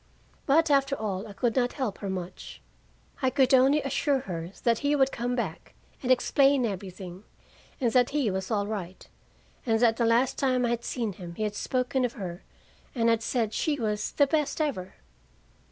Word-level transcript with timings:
But 0.47 0.71
after 0.71 0.95
all, 0.95 1.27
I 1.27 1.33
could 1.33 1.55
not 1.55 1.73
help 1.73 1.99
her 1.99 2.09
much. 2.09 2.59
I 3.21 3.29
could 3.29 3.53
only 3.53 3.83
assure 3.83 4.21
her 4.21 4.49
that 4.63 4.79
he 4.79 4.95
would 4.95 5.11
come 5.11 5.35
back 5.35 5.75
and 6.01 6.11
explain 6.11 6.65
everything, 6.65 7.23
and 7.79 7.91
that 7.93 8.09
he 8.09 8.31
was 8.31 8.49
all 8.49 8.65
right, 8.65 9.07
and 9.63 9.79
that 9.79 9.97
the 9.97 10.05
last 10.07 10.39
time 10.39 10.65
I 10.65 10.69
had 10.69 10.83
seen 10.83 11.13
him 11.13 11.35
he 11.35 11.43
had 11.43 11.53
spoken 11.53 12.03
of 12.03 12.13
her, 12.13 12.41
and 12.95 13.09
had 13.09 13.21
said 13.21 13.53
she 13.53 13.79
was 13.79 14.13
"the 14.13 14.25
best 14.25 14.59
ever." 14.59 14.95